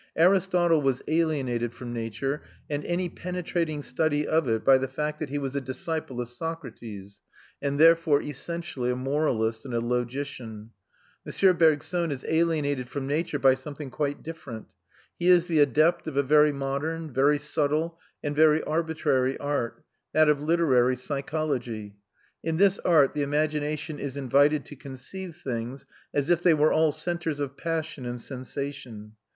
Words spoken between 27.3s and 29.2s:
of passion and sensation.